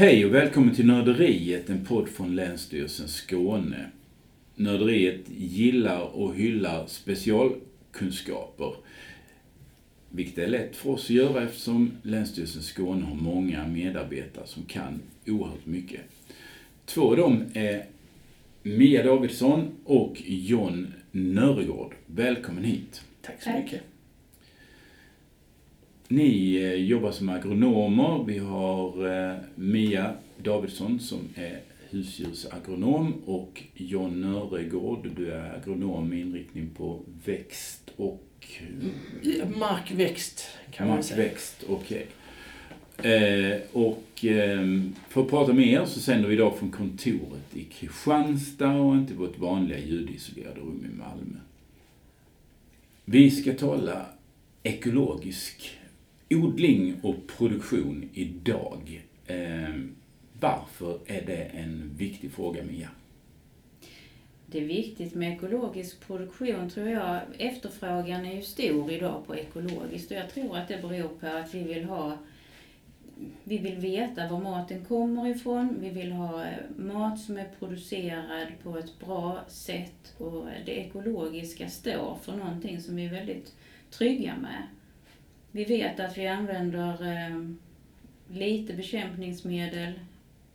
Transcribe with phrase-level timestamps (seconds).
[0.00, 3.90] Hej och välkommen till Nörderiet, en podd från Länsstyrelsen Skåne.
[4.56, 8.74] Nörderiet gillar och hyllar specialkunskaper,
[10.10, 15.00] vilket är lätt för oss att göra eftersom Länsstyrelsen Skåne har många medarbetare som kan
[15.26, 16.00] oerhört mycket.
[16.84, 17.84] Två av dem är
[18.62, 21.94] Mia Davidsson och John Nöregård.
[22.06, 23.02] Välkommen hit.
[23.22, 23.89] Tack så mycket.
[26.12, 28.24] Ni eh, jobbar som agronomer.
[28.26, 31.60] Vi har eh, Mia Davidsson som är
[31.90, 38.26] husdjursagronom och John Nöregård, du är agronom med inriktning på växt och...
[39.56, 41.16] Markväxt kan man säga.
[41.16, 42.06] Markväxt, okej.
[43.02, 47.64] Eh, och eh, för att prata med er så sänder vi idag från kontoret i
[47.64, 51.38] Kristianstad och inte vårt vanliga ljudisolerade rum i Malmö.
[53.04, 54.06] Vi ska tala
[54.62, 55.79] ekologisk
[56.30, 59.02] odling och produktion idag.
[59.26, 59.74] Eh,
[60.40, 62.88] varför är det en viktig fråga, Mia?
[64.46, 67.20] Det är viktigt med ekologisk produktion tror jag.
[67.38, 71.54] Efterfrågan är ju stor idag på ekologiskt och jag tror att det beror på att
[71.54, 72.18] vi vill ha
[73.44, 75.76] vi vill veta var maten kommer ifrån.
[75.80, 81.68] Vi vill ha eh, mat som är producerad på ett bra sätt och det ekologiska
[81.68, 83.54] står för någonting som vi är väldigt
[83.90, 84.66] trygga med.
[85.52, 87.40] Vi vet att vi använder eh,
[88.38, 89.92] lite bekämpningsmedel,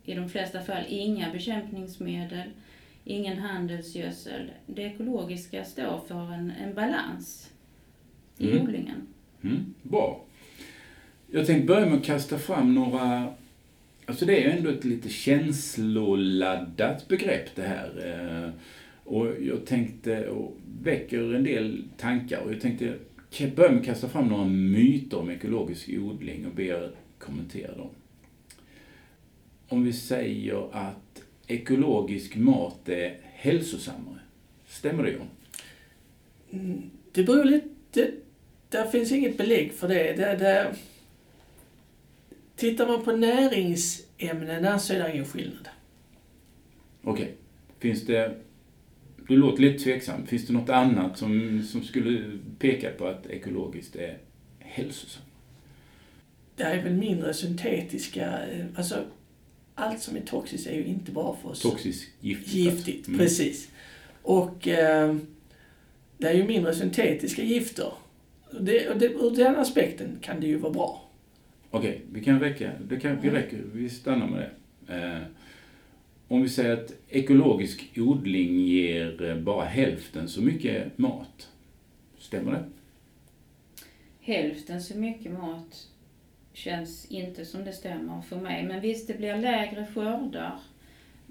[0.04, 2.48] i de flesta fall inga bekämpningsmedel,
[3.04, 4.50] ingen handelsgödsel.
[4.66, 7.50] Det ekologiska står för en, en balans
[8.38, 8.62] i Mm.
[8.62, 9.06] odlingen.
[9.42, 10.20] Mm, bra.
[11.30, 13.34] Jag tänkte börja med att kasta fram några...
[14.06, 17.90] Alltså det är ju ändå ett lite känsloladdat begrepp det här.
[18.44, 18.50] Eh,
[19.04, 22.40] Och jag tänkte, och väcker en del tankar.
[22.40, 22.94] Och jag tänkte
[23.30, 27.76] ka- börja med att kasta fram några myter om ekologisk odling och be er kommentera
[27.76, 27.90] dem.
[29.68, 34.18] Om vi säger att ekologisk mat är hälsosammare.
[34.66, 35.28] Stämmer det John?
[36.52, 36.82] Mm,
[37.12, 38.10] Det beror lite...
[38.68, 40.12] Där finns inget belägg för det.
[40.12, 40.74] det, det
[42.56, 45.68] tittar man på näringsämnena så är det ingen skillnad.
[47.02, 47.34] Okej.
[47.78, 48.34] Finns det...
[49.28, 50.26] Du låter lite tveksam.
[50.26, 54.18] Finns det något annat som, som skulle peka på att ekologiskt är
[54.58, 55.24] hälsosamt?
[56.56, 58.46] Det är väl mindre syntetiska...
[58.46, 59.04] eh, Alltså,
[59.74, 61.60] allt som är toxiskt är ju inte bra för oss.
[61.62, 62.54] Toxiskt giftigt?
[62.54, 63.18] Giftigt, Mm.
[63.20, 63.70] precis.
[64.22, 65.16] Och eh,
[66.18, 67.92] det är ju mindre syntetiska gifter.
[68.60, 71.02] Det, och det, ur den aspekten kan det ju vara bra.
[71.70, 72.70] Okej, vi kan räcka.
[72.88, 73.62] Det kan, vi räcker.
[73.74, 74.50] Vi stannar med
[74.86, 74.94] det.
[74.94, 75.22] Eh,
[76.28, 81.50] om vi säger att ekologisk odling ger eh, bara hälften så mycket mat.
[82.18, 82.64] Stämmer det?
[84.20, 85.88] Hälften så mycket mat
[86.52, 88.64] känns inte som det stämmer för mig.
[88.64, 90.58] Men visst, det blir lägre skördar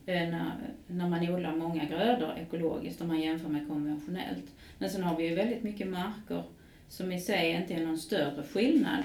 [0.05, 0.51] eh, när,
[0.87, 4.45] när man odlar många grödor ekologiskt om man jämför med konventionellt.
[4.77, 6.43] Men sen har vi ju väldigt mycket marker
[6.89, 9.03] som i sig inte är någon större skillnad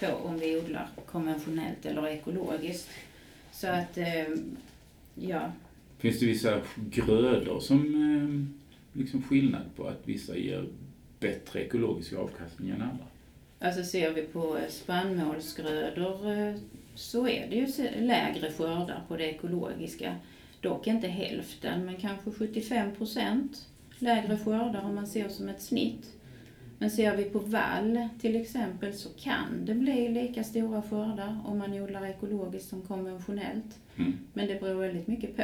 [0.00, 2.90] på om vi odlar konventionellt eller ekologiskt.
[3.52, 4.26] Så att, eh,
[5.14, 5.52] ja,
[6.02, 10.68] Finns det vissa grödor som eh, liksom skillnad på att vissa ger
[11.20, 13.04] bättre ekologisk avkastning än andra?
[13.58, 16.54] Alltså ser vi på eh, spannmålsgrödor eh,
[16.94, 20.16] så är det ju lägre skördar på det ekologiska.
[20.60, 23.66] Dock inte hälften, men kanske 75 procent
[23.98, 26.12] lägre skördar om man ser som ett snitt.
[26.82, 31.58] Men ser vi på vall till exempel så kan det bli lika stora skördar om
[31.58, 33.78] man odlar ekologiskt som konventionellt.
[33.96, 34.12] Mm.
[34.32, 35.42] Men det beror väldigt mycket på.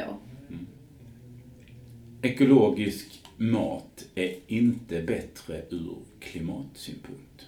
[2.21, 7.47] Ekologisk mat är inte bättre ur klimatsynpunkt.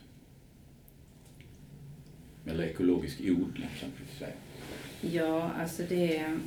[2.46, 4.36] Eller ekologisk odling kanske vi säga.
[5.02, 6.38] Ja, alltså det,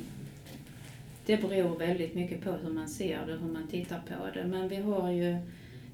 [1.25, 4.47] det beror väldigt mycket på hur man ser det, hur man tittar på det.
[4.47, 5.37] Men vi har ju,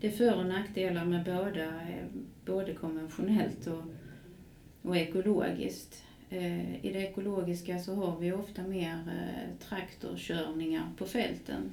[0.02, 2.06] det är för och nackdelar med båda, eh,
[2.46, 3.84] både konventionellt och,
[4.82, 6.04] och ekologiskt.
[6.30, 11.72] Eh, I det ekologiska så har vi ofta mer eh, traktorkörningar på fälten.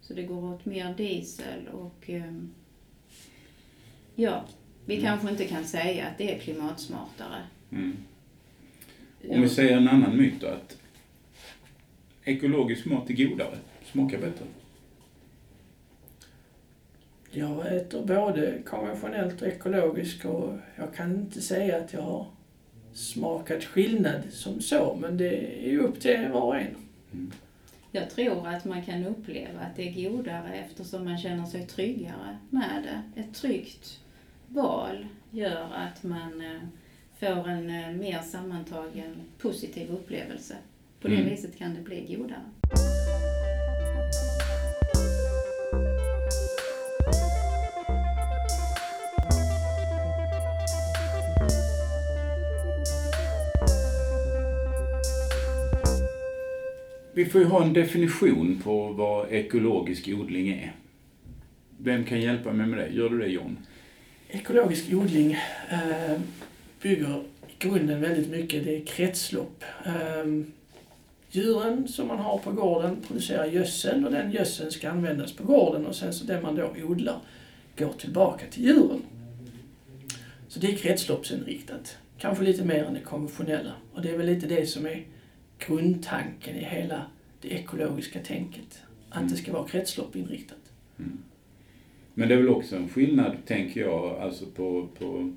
[0.00, 2.34] Så det går åt mer diesel och eh,
[4.14, 4.44] ja,
[4.84, 5.06] vi Mm.
[5.06, 7.42] kanske inte kan säga att det är klimatsmartare.
[7.72, 7.96] Mm.
[9.28, 10.78] Om vi säger en annan myt då, att
[12.24, 13.58] ekologisk mat är godare,
[13.92, 14.44] smakar bättre.
[17.30, 22.26] Jag äter både konventionellt och ekologiskt och jag kan inte säga att jag har
[22.92, 26.76] smakat skillnad som så, men det är ju upp till var och en.
[27.12, 27.32] Mm.
[27.92, 32.38] Jag tror att man kan uppleva att det är godare eftersom man känner sig tryggare
[32.50, 32.82] med
[33.14, 33.20] det.
[33.20, 34.00] Ett tryggt
[34.48, 36.60] val gör att man eh,
[37.20, 40.54] får en eh, mer sammantagen positiv upplevelse.
[41.00, 41.28] På det Mm.
[41.28, 42.42] viset kan det bli godare.
[57.18, 60.72] Vi får ju ha en definition på vad ekologisk odling är.
[61.78, 62.88] Vem kan hjälpa mig med det?
[62.88, 63.58] Gör du det John?
[64.28, 65.32] Ekologisk odling
[65.70, 66.20] eh,
[66.82, 69.64] bygger i grunden väldigt mycket, det är kretslopp.
[69.86, 70.44] Eh,
[71.30, 75.86] djuren som man har på gården producerar gödsel och den gödseln ska användas på gården
[75.86, 77.20] och sen så det man då odlar
[77.78, 79.02] går tillbaka till djuren.
[80.48, 81.96] Så det är kretsloppsinriktat.
[82.18, 83.72] Kanske lite mer än det konventionella.
[83.94, 85.04] Och det är väl lite det som är
[85.58, 87.06] grundtanken i hela
[87.40, 88.82] det ekologiska tänket.
[89.08, 90.72] Att det ska vara kretsloppinriktat.
[92.14, 95.32] Men det är väl också en skillnad, tänker jag, alltså på, på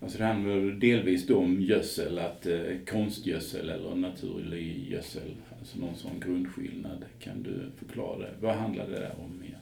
[0.00, 2.60] Alltså det handlar delvis då om gödsel, att eh,
[2.90, 7.04] konstgödsel eller naturlig gödsel, alltså någon sån grundskillnad.
[7.18, 8.30] Kan du förklara det?
[8.40, 9.58] Vad handlar det där om mer?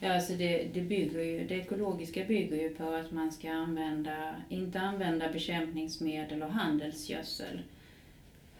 [0.00, 4.34] Ja, alltså det, det, bygger ju, det ekologiska bygger ju på att man ska använda,
[4.48, 7.60] inte använda bekämpningsmedel och handelsgödsel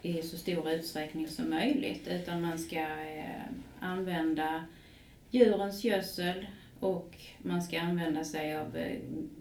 [0.03, 3.43] i så stor utsträckning som möjligt, utan man ska eh,
[3.79, 4.65] använda
[5.31, 6.45] djurens gödsel
[6.79, 8.97] och man ska använda sig av eh,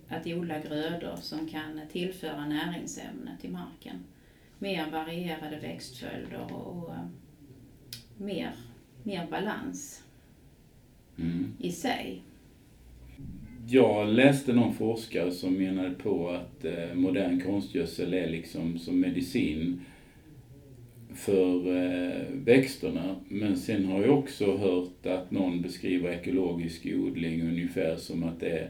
[0.09, 4.05] att odla grödor som kan tillföra näringsämnen till marken.
[4.59, 7.07] Mer varierade växtföljder och, eh,
[8.17, 8.53] mer,
[9.03, 10.03] mer balans
[11.19, 11.53] Mm.
[11.59, 12.23] i sig.
[13.69, 16.65] Jag läste någon forskare som menade på att
[16.95, 19.85] modern konstgödsel är liksom som medicin
[21.15, 23.17] för eh, växterna.
[23.29, 28.51] Men sen har jag också hört att någon beskriver ekologisk odling ungefär som att det
[28.59, 28.69] är,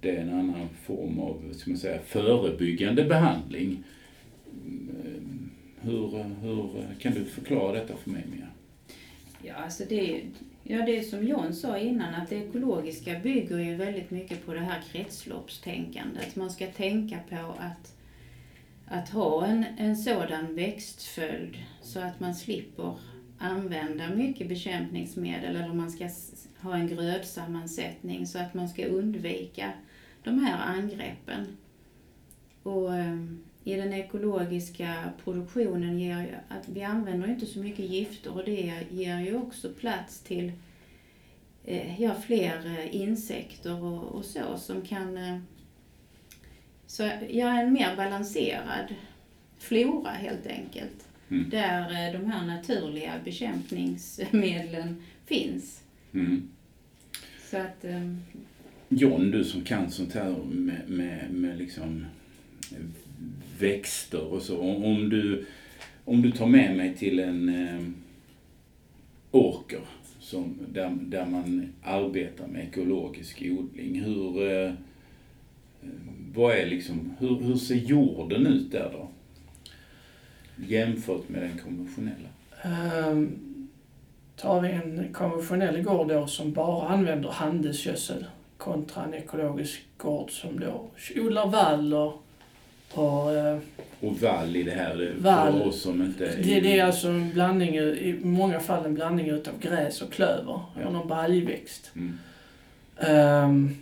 [0.00, 3.84] det är en annan form av ska man säga, förebyggande behandling.
[4.66, 5.50] Mm,
[5.80, 6.68] hur, hur
[7.00, 8.46] kan du förklara detta för mig Mia?
[9.42, 10.22] Ja, alltså det, är-
[10.64, 14.54] ja, det är som John sa innan, att det ekologiska bygger ju väldigt mycket på
[14.54, 16.36] det här kretsloppstänkandet.
[16.36, 17.94] Man ska tänka på att,
[18.90, 22.94] att ha en, en sådan växtföljd så att man slipper
[23.38, 26.08] använda mycket bekämpningsmedel eller man ska
[26.60, 29.72] ha en grödsammansättning så att man ska undvika
[30.24, 31.56] de här angreppen.
[32.62, 34.94] Och ehm, i den ekologiska
[35.24, 39.72] produktionen ger ju att vi använder inte så mycket gifter och det ger ju också
[39.72, 40.52] plats till
[41.64, 45.38] eh, ja, fler eh, insekter och, och så som kan eh,
[46.90, 48.94] så, ja, en mer balanserad
[49.58, 51.08] flora helt enkelt.
[51.28, 51.50] Mm.
[51.50, 55.82] Där eh, de här naturliga bekämpningsmedlen finns.
[56.14, 56.48] Mm.
[57.50, 58.14] Så att, eh,
[58.88, 62.06] John, du som kan sånt här med, med, med liksom
[63.58, 64.58] växter och så.
[64.60, 65.46] Om, om, du,
[66.04, 67.86] om du tar med mig till en eh,
[69.30, 69.80] åker
[70.20, 74.02] som, där, där man arbetar med ekologisk odling.
[74.02, 74.72] Hur, eh,
[76.34, 79.08] vad är liksom, hur, hur ser jorden ut där då?
[80.66, 82.28] Jämfört med den konventionella.
[83.08, 83.68] Um,
[84.36, 88.24] tar vi en konventionell gård då som bara använder handelsgödsel
[88.56, 92.22] kontra en ekologisk gård som då odlar vall och,
[92.94, 93.58] och eh,
[94.00, 95.52] Och vall i det här, det, Vall.
[95.52, 96.36] för oss som inte...
[96.36, 100.44] det, det är alltså en blandning, i många fall en blandning utav gräs och klöver,
[100.74, 100.80] Ja.
[100.80, 101.90] eller någon baljväxt.
[101.94, 102.18] Mm.
[103.44, 103.76] Um,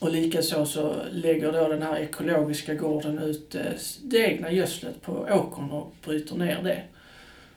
[0.00, 3.62] och likaså så lägger då den här ekologiska gården ut eh,
[4.02, 6.82] det egna gödslet på åkern och bryter ner det.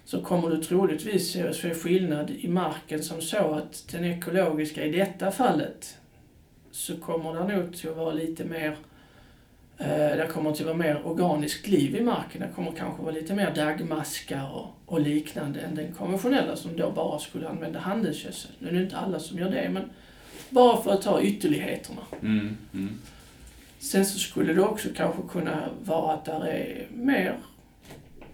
[0.06, 5.32] Så kommer du troligtvis se skillnad i marken som så att den ekologiska i detta
[5.32, 5.98] fallet
[6.72, 8.78] så kommer det nog till att vara lite mer
[9.78, 12.42] eh, det kommer till att vara mer organiskt liv i marken.
[12.42, 16.92] Det kommer kanske vara lite mer daggmaskar och, och liknande än den konventionella som då
[16.92, 18.52] bara skulle använda handelsgödsel.
[18.60, 19.90] Nu är det inte alla som gör det, men
[20.54, 22.02] bara för att ta ytterligheterna.
[22.22, 23.00] Mm, mm.
[23.80, 27.38] Sen så skulle det också kanske kunna vara att där är mer,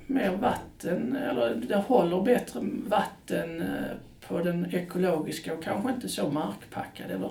[0.07, 3.97] mer vatten, eller det håller bättre vatten eh,
[4.27, 7.29] på den ekologiska och kanske inte så markpackad, eller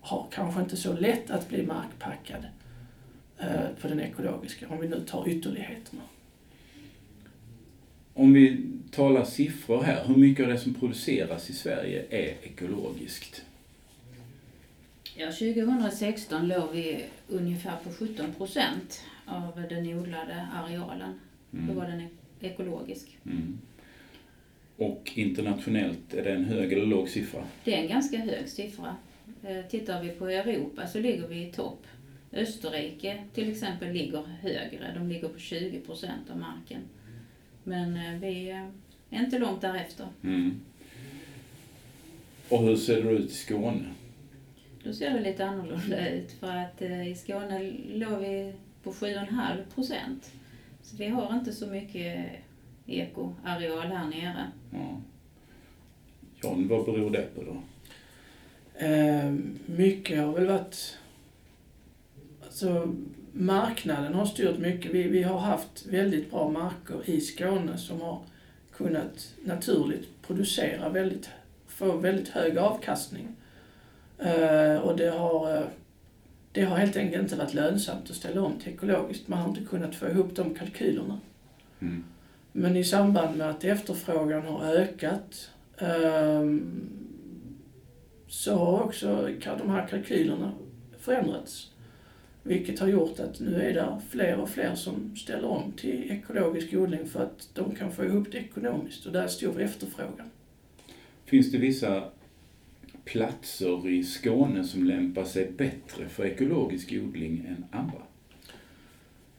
[0.00, 2.44] har kanske inte så lätt att bli markpackad
[3.38, 6.02] eh, på den ekologiska, om vi nu tar ytterligheterna.
[8.14, 13.44] Om vi talar siffror här, hur mycket av det som produceras i Sverige är ekologiskt?
[15.16, 21.20] Ja, 2016 låg vi ungefär på 17 procent av den odlade arealen.
[21.50, 22.08] Då var den
[22.40, 23.18] ekologisk.
[23.26, 23.58] Mm.
[24.76, 27.44] Och internationellt, är det en hög eller låg siffra?
[27.64, 28.96] Det är en ganska hög siffra.
[29.42, 31.86] Eh, Tittar vi på Europa så ligger vi i topp.
[32.32, 34.92] Österrike till exempel ligger högre.
[34.94, 36.80] De ligger på 20 procent av marken.
[37.64, 38.50] Men eh, vi
[39.10, 40.06] är inte långt därefter.
[40.24, 40.60] Mm.
[42.48, 43.84] Och hur ser det ut i Skåne?
[44.84, 49.74] Då ser det lite annorlunda ut för att eh, i Skåne låg vi på 7,5
[49.74, 50.32] procent.
[50.82, 52.30] Så vi har inte så mycket
[52.86, 54.46] ekoareal här nere.
[54.70, 55.00] Ja.
[56.42, 57.62] John, vad beror det på då?
[58.86, 59.32] Eh,
[59.66, 60.98] mycket har väl varit...
[62.44, 62.94] Alltså,
[63.32, 64.92] marknaden har styrt mycket.
[64.92, 68.20] Vi, vi har haft väldigt bra marker i Skåne som har
[68.72, 71.30] kunnat naturligt producera väldigt,
[71.66, 73.28] få väldigt hög avkastning.
[74.24, 75.64] Eh, och det har, eh,
[76.52, 79.28] det har helt enkelt inte varit lönsamt att ställa om till ekologiskt.
[79.28, 81.20] Man har inte kunnat få ihop de kalkylerna.
[81.80, 82.04] Mm.
[82.52, 86.88] Men i samband med att efterfrågan har ökat ehm,
[88.28, 90.52] så har också de här kalkylerna
[90.98, 91.70] förändrats.
[92.42, 96.74] Vilket har gjort att nu är det fler och fler som ställer om till ekologisk
[96.74, 100.30] odling för att de kan få ihop det ekonomiskt och där är stor efterfrågan.
[101.24, 102.04] Finns det vissa
[103.04, 108.02] platser i Skåne som lämpar sig bättre för ekologisk odling än andra?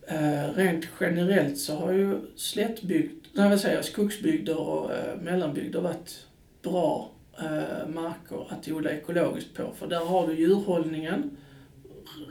[0.07, 5.81] Eh, rent generellt så har ju slättbygd, nej vad säger jag, skogsbygder och eh, mellanbygder
[5.81, 6.27] varit
[6.61, 9.71] bra eh, marker att odla ekologiskt på.
[9.75, 11.37] För där har du djurhållningen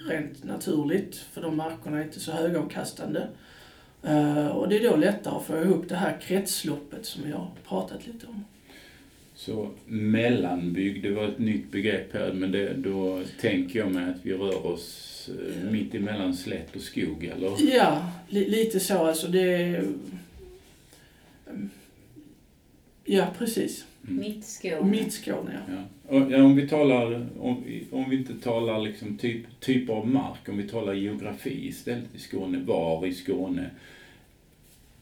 [0.08, 3.28] rent naturligt, för de markerna är inte så högavkastande.
[4.54, 8.06] Och det är då lättare att få ihop det här kretsloppet som vi har pratat
[8.06, 8.44] lite om.
[9.46, 14.26] Så mellanbygd, det var ett nytt begrepp här, men det, då tänker jag mig att
[14.26, 17.74] vi rör oss eh, mitt emellan slätt och skog, eller?
[17.74, 19.28] Ja, li- lite så alltså.
[19.28, 19.84] Det är...
[23.04, 23.84] Ja, precis.
[24.08, 24.16] Mm.
[24.20, 24.90] Mittskåne.
[24.90, 25.74] Mittskåne, ja.
[25.74, 25.84] Ja.
[26.16, 30.48] Och, ja, om vi talar, om, om vi inte talar liksom typ, typer av mark,
[30.48, 33.70] om vi talar geografi istället i Skåne, var i Skåne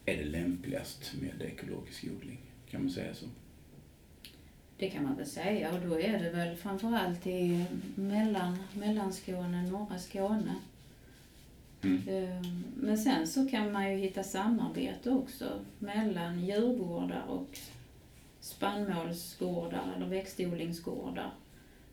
[0.06, 2.38] är det lämpligast med ekologisk odling?
[2.70, 3.26] Kan man säga så?
[4.80, 9.99] Det kan man väl säga och då är det väl framförallt i mellan, Mellanskåne, norra
[9.99, 10.54] Skåne.
[11.82, 12.08] Mm.
[12.08, 12.42] Eh,
[12.75, 17.58] Men sen så kan man ju hitta samarbete också mellan djurgårdar och
[18.40, 21.30] spannmålsgårdar eller växtodlingsgårdar.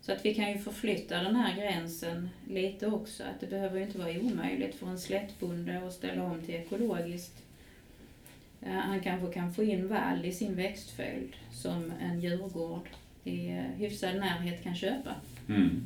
[0.00, 3.22] Så att vi kan ju förflytta den här gränsen lite också.
[3.22, 7.42] Att det behöver ju inte vara omöjligt för en slättbonde att ställa om till ekologiskt.
[8.62, 12.88] Eh, Han kanske kan få in vall i sin växtföljd som en djurgård
[13.24, 15.14] i eh, hyfsad närhet kan köpa.
[15.48, 15.84] Mm.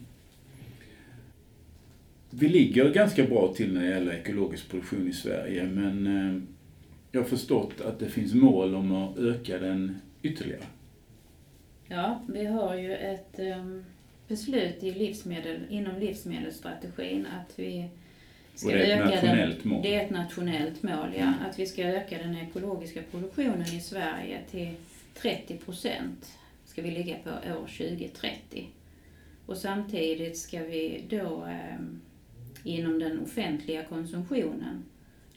[2.31, 6.43] Vi ligger ganska bra till när det gäller ekologisk produktion i Sverige, men eh,
[7.13, 10.65] jag har förstått att det finns mål om att öka den ytterligare.
[11.89, 13.85] Ja, vi har ju ett um,
[14.29, 17.89] beslut i livsmedel, inom livsmedelsstrategin att vi
[18.55, 19.83] ska Och det är ett nationellt den, mål.
[19.83, 21.23] Det är ett nationellt mål, ja.
[21.23, 21.35] Mm.
[21.49, 24.75] Att vi ska öka den ekologiska produktionen i Sverige till
[25.15, 28.69] 30 procent ska vi ligga på år 2030.
[29.47, 32.01] Och samtidigt ska vi då um,
[32.65, 34.85] inom den offentliga konsumtionen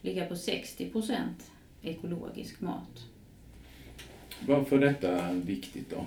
[0.02, 3.06] ligga på 60 procent ekologisk mat.
[4.48, 6.06] Varför är detta viktigt då?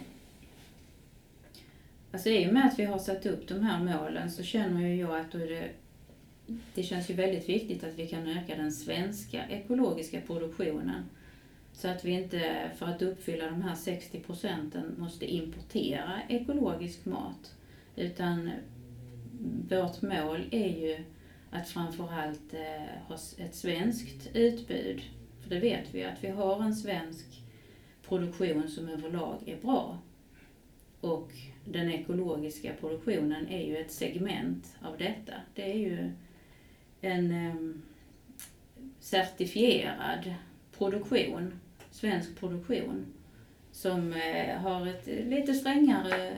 [2.12, 4.97] Alltså i och med att vi har satt upp de här målen så känner ju
[4.97, 5.71] jag att då är det,
[6.75, 11.05] det känns ju väldigt viktigt att vi kan öka den svenska ekologiska produktionen.
[11.73, 17.55] Så att vi inte, för att uppfylla de här 60 procenten, måste importera ekologisk mat.
[17.97, 18.50] Utan
[19.71, 21.05] vårt mål är ju
[21.50, 25.02] att framförallt eh, ha ett svenskt utbud.
[25.43, 27.26] För det vet vi att vi har en svensk
[28.09, 29.99] produktion som överlag är bra.
[31.00, 31.33] Och
[31.64, 35.33] den ekologiska produktionen är ju ett segment av detta.
[35.55, 36.11] Det är ju
[37.00, 37.83] en em,
[39.00, 40.35] certifierad
[40.78, 41.52] produktion,
[41.90, 43.07] svensk produktion,
[43.73, 46.33] som eh, har ett eh, lite strängare,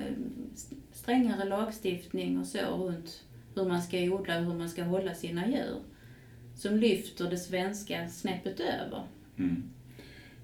[0.92, 3.24] strängare lagstiftning och så runt
[3.54, 5.80] hur man ska odla och hur man ska hålla sina djur.
[6.56, 9.02] Som lyfter det svenska snäppet över.
[9.38, 9.62] Mm.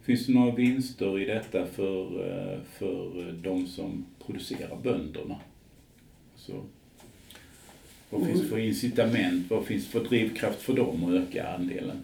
[0.02, 5.40] Finns det några vinster i detta för, eh, för de som producerar bönderna?
[6.36, 6.64] Så,
[8.18, 11.96] vad finns det för incitament, vad finns det för drivkraft för dem att öka andelen?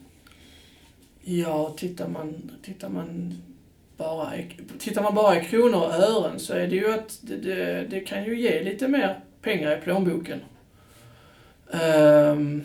[1.24, 3.34] Ja, tittar man, tittar man
[3.96, 4.32] bara
[4.78, 8.00] tittar man bara i kronor och ören så är det ju att det, det, det
[8.00, 10.40] kan ju ge lite mer pengar i plånboken.
[11.72, 12.64] Ehm,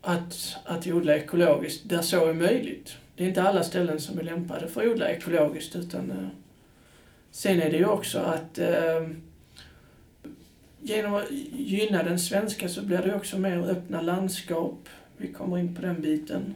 [0.00, 2.96] att, att odla ekologiskt där så är möjligt.
[3.16, 6.28] Det är inte alla ställen som är lämpade för att odla ekologiskt utan eh,
[7.30, 9.06] sen är det ju också att eh,
[10.86, 14.88] genom att gynna den svenska så blir det också mer öppna landskap.
[15.16, 16.54] Vi kommer in på den biten.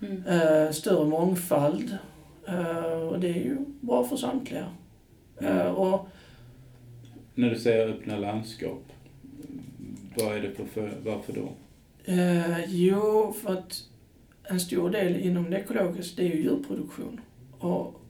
[0.00, 0.26] Mm.
[0.26, 1.98] eh, större mångfald.
[2.48, 4.66] Eh, och det är ju bra för samtliga.
[5.40, 6.08] Eh, och
[7.34, 8.92] När du säger öppna landskap,
[10.16, 11.48] vad är det för, för varför då?
[12.12, 13.82] Eh, jo, för att
[14.44, 17.20] en stor del inom det ekologiska det är ju djurproduktion.
[17.58, 18.00] Och,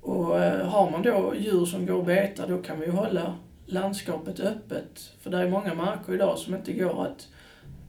[0.00, 3.34] och eh, har man då djur som går och betar då kan vi ju hålla
[3.66, 5.12] landskapet öppet.
[5.20, 7.28] För det är många marker idag som inte går att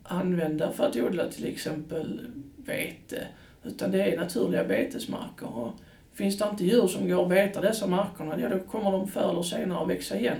[0.03, 2.21] använda för att odla till exempel
[2.65, 3.27] vete.
[3.63, 5.57] Utan det är naturliga betesmarker.
[5.57, 5.71] Och
[6.13, 9.29] finns det inte djur som går och betar dessa markerna, ja, då kommer de förr
[9.29, 10.37] eller senare att växa igen.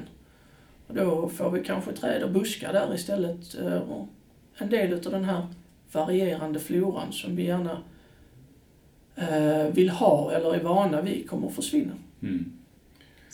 [0.87, 3.59] Och då får vi kanske träd och buskar där istället.
[3.59, 4.07] Eh, och
[4.57, 5.47] en del av den här
[5.91, 7.81] varierande floran som vi gärna
[9.15, 11.93] eh, vill ha eller är vana vid kommer att försvinna.
[12.21, 12.56] Mm.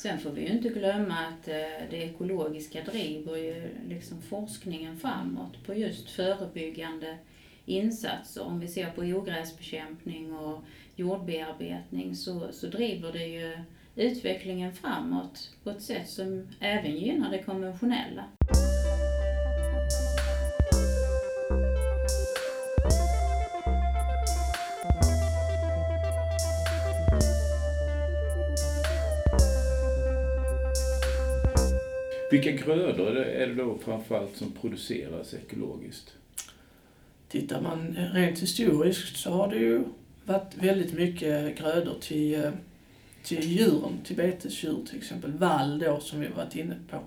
[0.03, 5.65] Sen får vi ju inte glömma att eh, det ekologiska driver ju liksom forskningen framåt
[5.65, 7.17] på just förebyggande
[7.65, 8.43] insatser.
[8.43, 10.63] Om vi ser på ogräsbekämpning och
[10.95, 13.57] jordbearbetning så, så driver det ju
[13.95, 18.23] utvecklingen framåt på ett sätt som även gynnar det konventionella.
[32.33, 36.13] Vilka grödor är det, är det då framförallt som produceras ekologiskt?
[37.29, 39.83] Tittar man rent historiskt så har det ju
[40.25, 42.51] varit väldigt mycket grödor till, eh,
[43.23, 45.31] till djuren, till betesdjur till exempel.
[45.31, 46.99] Vall då som vi varit inne på.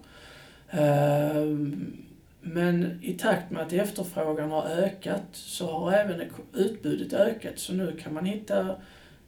[0.71, 1.97] Ehm,
[2.41, 6.23] men i takt med att efterfrågan har ökat så har även
[6.55, 7.59] utbudet ökat.
[7.59, 8.77] Så nu kan man hitta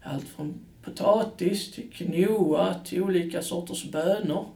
[0.03, 4.47] allt från potatis till quinoa till olika sorters bönor.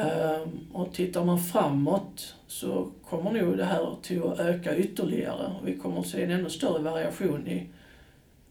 [0.00, 5.52] Ehm, och tittar man framåt så kommer nog det här till att öka ytterligare.
[5.60, 7.66] Och vi kommer att se en ännu större variation i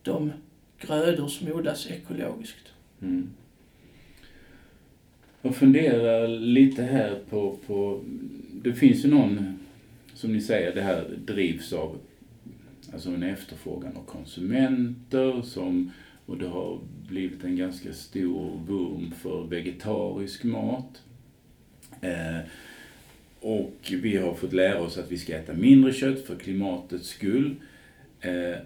[0.01, 0.31] de
[0.79, 2.73] grödor som odlas ekologiskt.
[3.01, 3.29] Mm.
[5.41, 8.01] Jag funderar lite här på, på,
[8.51, 9.59] det finns ju någon,
[10.13, 11.97] som ni säger, det här drivs av
[12.93, 15.91] alltså en efterfrågan av konsumenter som,
[16.25, 21.01] och det har blivit en ganska stor boom för vegetarisk mat.
[22.05, 22.39] Eh,
[23.39, 27.55] och vi har fått lära oss att vi ska äta mindre kött för klimatets skull.
[28.21, 28.57] Eh,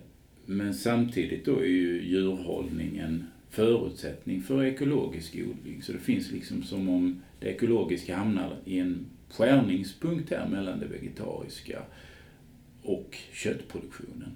[0.45, 5.81] men samtidigt då är ju djurhållning en förutsättning för ekologisk odling.
[5.81, 10.85] Så det finns liksom som om det ekologiska hamnar i en skärningspunkt här mellan det
[10.85, 11.81] vegetariska
[12.83, 14.31] och köttproduktionen.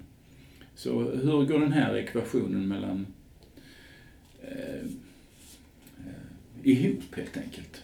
[0.74, 3.06] Så hur går den här ekvationen mellan
[4.42, 4.84] eh,
[5.98, 7.83] eh, ihop helt enkelt?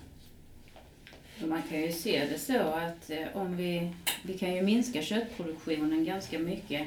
[1.46, 6.04] Man kan ju se det så att eh, om vi, vi kan ju minska köttproduktionen
[6.04, 6.86] ganska mycket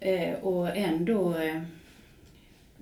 [0.00, 1.62] eh, och ändå, eh,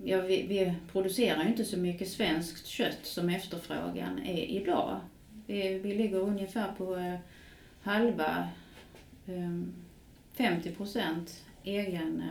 [0.05, 5.01] ja vi, vi producerar inte så mycket svenskt kött som efterfrågan är idag.
[5.47, 7.19] Vi, vi ligger ungefär på
[7.83, 8.49] halva,
[9.27, 9.63] eh,
[10.33, 12.23] 50 procent egen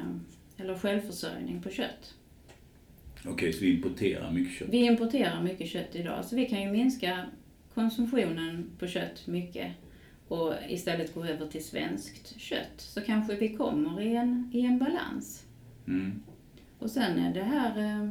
[0.57, 2.15] eller självförsörjning på kött.
[3.25, 4.67] Okej, så vi importerar mycket kött.
[4.71, 7.25] Vi importerar mycket kött idag, så vi kan ju minska
[7.81, 9.71] konsumtionen på kött mycket
[10.27, 12.77] och istället gå över till svenskt kött.
[12.77, 15.45] Så kanske vi kommer i en, i en balans.
[15.87, 16.21] Mm.
[16.79, 18.09] Och sen är det här, eh,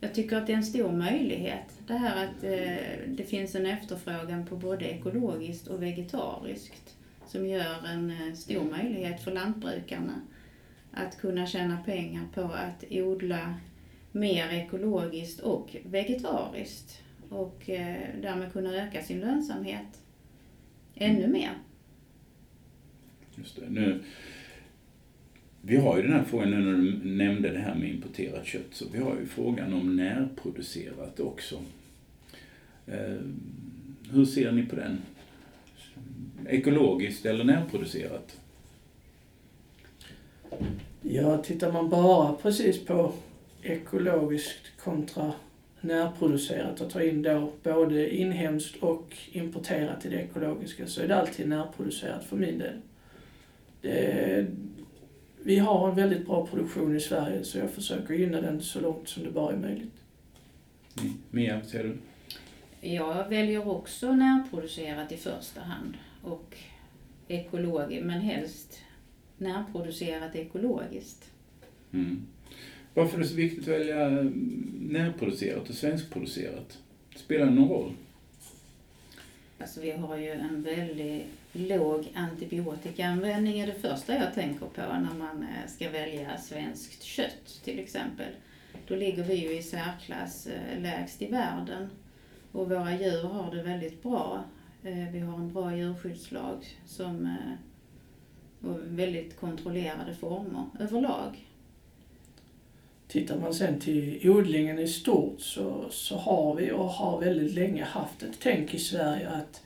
[0.00, 1.80] jag tycker att det är en stor möjlighet.
[1.86, 7.86] Det här att eh, det finns en efterfrågan på både ekologiskt och vegetariskt som gör
[7.86, 10.20] en eh, stor möjlighet för lantbrukarna
[10.92, 13.54] att kunna tjäna pengar på att odla
[14.12, 20.00] mer ekologiskt och vegetariskt och eh, därmed kunna öka sin lönsamhet
[20.94, 21.52] ännu mer.
[23.34, 23.70] Just det.
[23.70, 24.02] Nu,
[25.62, 28.70] vi har ju den här frågan, nu när du nämnde det här med importerat kött,
[28.70, 31.62] så vi har ju frågan om närproducerat också.
[32.86, 33.18] Eh,
[34.10, 34.98] hur ser ni på den?
[36.48, 38.40] Ekologiskt eller närproducerat?
[41.02, 43.12] Ja, tittar man bara precis på
[43.62, 45.32] ekologiskt kontra
[45.80, 51.16] närproducerat och tar in då både inhemskt och importerat i det ekologiska så är det
[51.16, 52.74] alltid närproducerat för min del.
[53.82, 54.46] Det,
[55.42, 59.08] vi har en väldigt bra produktion i Sverige så jag försöker gynna den så långt
[59.08, 59.94] som det bara är möjligt.
[61.02, 61.98] Ni- Mia, vad säger du?
[62.88, 66.56] Jag väljer också närproducerat i första hand och
[67.28, 68.78] ekologiskt, men helst
[69.38, 71.30] närproducerat ekologiskt.
[71.92, 72.26] Mm.
[72.94, 76.78] Varför är det så viktigt att välja mm, närproducerat och svenskproducerat?
[77.16, 77.92] Spelar det någon roll?
[79.58, 85.14] Alltså vi har ju en väldigt låg antibiotikaanvändning är det första jag tänker på när
[85.18, 88.32] man eh, ska välja svenskt kött till exempel.
[88.88, 91.88] Då ligger vi ju i särklass eh, lägst i världen
[92.52, 94.44] och våra djur har det väldigt bra.
[94.82, 97.36] Eh, vi har en bra djurskyddslag som
[98.62, 101.49] och väldigt kontrollerade former överlag.
[103.10, 107.84] Tittar man sen till odlingen i stort så, så har vi och har väldigt länge
[107.84, 109.62] haft ett tänk i Sverige att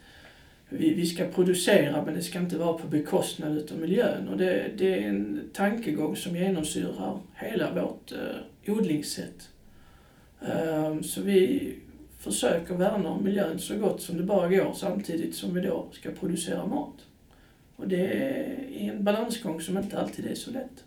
[0.69, 4.27] vi, vi ska producera men det ska inte vara på bekostnad av miljön.
[4.27, 9.49] Och det, det är en tankegång som genomsyrar hela vårt eh, odlingssätt.
[10.39, 11.73] Um, så vi
[12.19, 16.11] försöker värna om miljön så gott som det bara går samtidigt som vi då ska
[16.11, 17.05] producera mat.
[17.75, 20.83] Och det är en balansgång som inte alltid är så lätt.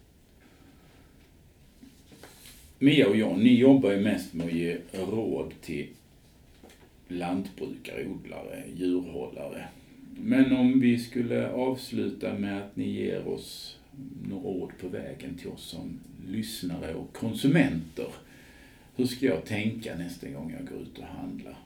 [2.81, 5.87] Mia och jag, ni jobbar ju mest med att ge råd till
[7.09, 9.69] lantbrukare, odlare, djurhållare.
[10.17, 13.79] Men om vi skulle avsluta med att ni ger oss
[14.29, 18.09] några ord på vägen till oss som lyssnare och konsumenter.
[18.97, 21.59] Hur ska jag tänka nästa gång jag går ut och handlar?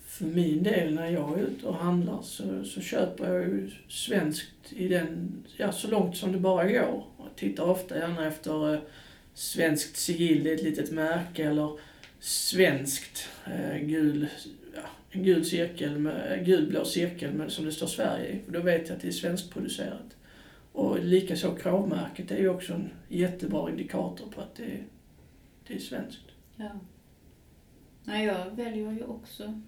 [0.00, 4.72] För min del när jag är ute och handlar så, så köper jag ju svenskt
[4.72, 7.04] i den, ja, så långt som det bara går.
[7.32, 8.80] Jag tittar ofta gärna efter eh,
[9.34, 11.78] svenskt sigill, det är ett litet märke, eller
[12.20, 14.26] svenskt eh, gul,
[14.74, 18.40] ja, en gul cirkel, med, eh, gulblå cirkel med, som det står Sverige i.
[18.48, 20.16] Då vet jag att det är svenskproducerat.
[20.72, 24.84] Och likaså kravmärket är ju också en jättebra indikator på att det är,
[25.68, 26.26] det är svenskt.
[26.56, 26.70] Ja.
[28.04, 29.60] Nej, jag väljer ju också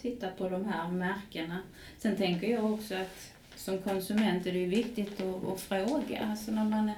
[0.00, 1.58] titta på de här märkena.
[1.98, 6.26] Sen tänker jag också att som konsument är det ju viktigt att, att fråga.
[6.30, 6.90] Alltså när man,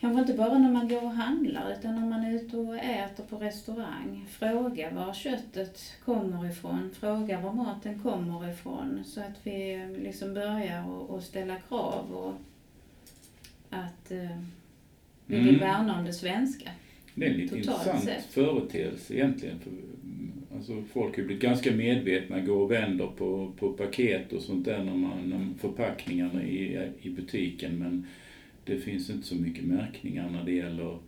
[0.00, 3.24] kanske inte bara när man går och handlar utan när man är ute och äter
[3.24, 4.26] på restaurang.
[4.30, 10.88] Fråga var köttet kommer ifrån, fråga var maten kommer ifrån så att vi liksom börjar
[10.88, 12.34] och, ställa krav och
[13.70, 14.40] att eh,
[15.26, 15.60] vi vill mm.
[15.60, 16.70] värna om det svenska.
[17.14, 18.24] Det är en lite intressant sett.
[18.24, 19.58] företeelse egentligen.
[19.58, 19.70] För
[20.56, 24.84] Alltså folk har blivit ganska medvetna, går och vänder på, på paket och sånt där
[24.84, 27.78] när man, när förpackningarna i, i butiken.
[27.78, 28.06] Men
[28.64, 30.98] det finns inte så mycket märkningar när det gäller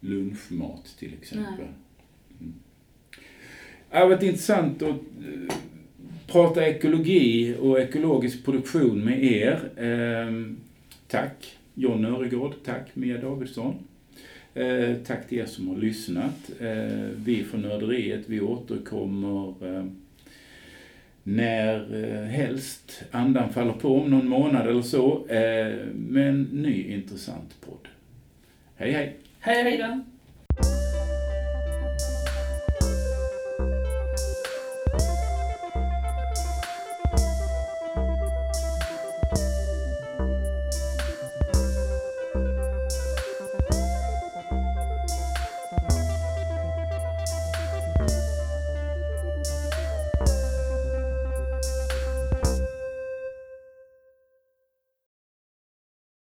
[0.00, 1.66] lunchmat till exempel.
[2.40, 2.54] Mm.
[3.90, 5.54] Det har varit intressant att eh,
[6.26, 9.70] prata ekologi och ekologisk produktion med er.
[9.76, 10.54] Eh,
[11.08, 13.74] tack John Öregård, tack Mia Davidsson.
[14.54, 16.50] Eh, tack till er som har lyssnat.
[16.60, 19.84] Eh, vi från Nörderiet, vi återkommer eh,
[21.22, 26.94] när eh, helst andan faller på, om någon månad eller så, eh, med en ny
[26.94, 27.88] intressant podd.
[28.76, 29.16] Hej hej!
[29.40, 30.09] Hej hej då!